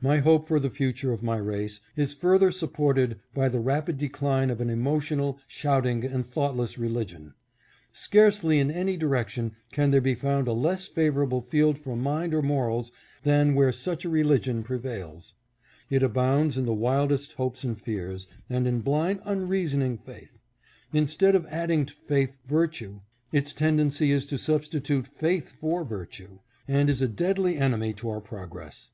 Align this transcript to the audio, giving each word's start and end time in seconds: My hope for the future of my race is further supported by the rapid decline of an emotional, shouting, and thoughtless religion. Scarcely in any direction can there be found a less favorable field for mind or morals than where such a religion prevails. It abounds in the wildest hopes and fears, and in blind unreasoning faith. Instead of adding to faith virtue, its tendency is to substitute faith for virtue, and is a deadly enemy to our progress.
My 0.00 0.18
hope 0.18 0.44
for 0.44 0.60
the 0.60 0.70
future 0.70 1.12
of 1.12 1.24
my 1.24 1.36
race 1.36 1.80
is 1.96 2.14
further 2.14 2.52
supported 2.52 3.18
by 3.34 3.48
the 3.48 3.58
rapid 3.58 3.98
decline 3.98 4.48
of 4.48 4.60
an 4.60 4.70
emotional, 4.70 5.40
shouting, 5.48 6.04
and 6.04 6.24
thoughtless 6.24 6.78
religion. 6.78 7.34
Scarcely 7.92 8.60
in 8.60 8.70
any 8.70 8.96
direction 8.96 9.54
can 9.72 9.90
there 9.90 10.00
be 10.00 10.14
found 10.14 10.46
a 10.46 10.52
less 10.52 10.86
favorable 10.86 11.40
field 11.40 11.78
for 11.78 11.96
mind 11.96 12.32
or 12.32 12.42
morals 12.42 12.92
than 13.24 13.56
where 13.56 13.72
such 13.72 14.04
a 14.04 14.08
religion 14.08 14.62
prevails. 14.62 15.34
It 15.90 16.04
abounds 16.04 16.56
in 16.56 16.64
the 16.64 16.72
wildest 16.72 17.32
hopes 17.32 17.64
and 17.64 17.76
fears, 17.76 18.28
and 18.48 18.68
in 18.68 18.82
blind 18.82 19.18
unreasoning 19.24 19.98
faith. 19.98 20.38
Instead 20.92 21.34
of 21.34 21.44
adding 21.46 21.86
to 21.86 21.92
faith 21.96 22.38
virtue, 22.46 23.00
its 23.32 23.52
tendency 23.52 24.12
is 24.12 24.26
to 24.26 24.38
substitute 24.38 25.08
faith 25.08 25.50
for 25.58 25.82
virtue, 25.82 26.38
and 26.68 26.88
is 26.88 27.02
a 27.02 27.08
deadly 27.08 27.56
enemy 27.58 27.92
to 27.94 28.08
our 28.10 28.20
progress. 28.20 28.92